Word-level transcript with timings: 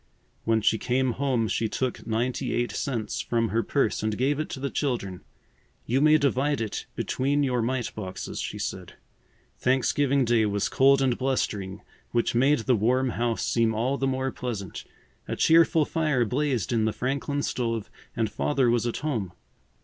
When 0.45 0.61
she 0.61 0.79
came 0.79 1.11
home 1.11 1.47
she 1.47 1.69
took 1.69 2.07
ninety 2.07 2.55
eight 2.55 2.71
cents 2.71 3.21
from 3.21 3.49
her 3.49 3.61
purse 3.61 4.01
and 4.01 4.17
gave 4.17 4.39
it 4.39 4.49
to 4.49 4.59
the 4.59 4.71
children. 4.71 5.21
"You 5.85 6.01
may 6.01 6.17
divide 6.17 6.59
it 6.59 6.87
between 6.95 7.43
your 7.43 7.61
mite 7.61 7.93
boxes," 7.93 8.39
she 8.39 8.57
said. 8.57 8.95
Thanksgiving 9.59 10.25
Day 10.25 10.47
was 10.47 10.69
cold 10.69 11.03
and 11.03 11.15
blustering, 11.19 11.81
which 12.09 12.33
made 12.33 12.61
the 12.61 12.75
warm 12.75 13.09
house 13.09 13.47
seem 13.47 13.75
all 13.75 13.95
the 13.99 14.07
more 14.07 14.31
pleasant. 14.31 14.85
A 15.27 15.35
cheerful 15.35 15.85
fire 15.85 16.25
blazed 16.25 16.73
in 16.73 16.85
the 16.85 16.93
Franklin 16.93 17.43
stove 17.43 17.91
and 18.15 18.27
Father 18.27 18.71
was 18.71 18.87
at 18.87 18.97
home. 19.05 19.33